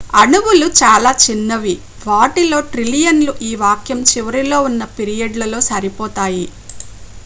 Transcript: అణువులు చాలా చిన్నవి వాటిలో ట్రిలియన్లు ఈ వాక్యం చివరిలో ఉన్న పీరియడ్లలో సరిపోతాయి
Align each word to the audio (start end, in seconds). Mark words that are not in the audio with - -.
అణువులు 0.19 0.67
చాలా 0.79 1.11
చిన్నవి 1.23 1.73
వాటిలో 2.05 2.59
ట్రిలియన్లు 2.71 3.35
ఈ 3.41 3.57
వాక్యం 3.61 4.01
చివరిలో 4.11 4.59
ఉన్న 4.69 4.83
పీరియడ్లలో 4.95 5.59
సరిపోతాయి 5.69 6.45